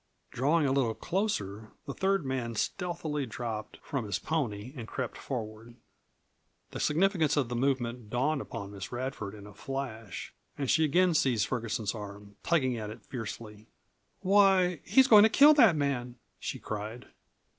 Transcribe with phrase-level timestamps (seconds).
[0.31, 5.75] Drawing a little closer, the third man stealthily dropped from his pony and crept forward.
[6.71, 11.13] The significance of this movement dawned upon Miss Radford in a flash, and she again
[11.13, 13.67] seized Ferguson's arm, tugging at it fiercely.
[14.21, 17.09] "Why, he's going to kill that man!" she cried.